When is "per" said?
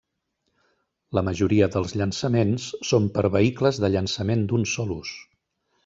3.19-3.27